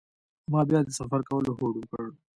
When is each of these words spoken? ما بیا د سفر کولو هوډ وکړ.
ما 0.51 0.61
بیا 0.69 0.79
د 0.85 0.89
سفر 0.99 1.21
کولو 1.29 1.51
هوډ 1.57 1.73
وکړ. 1.77 2.05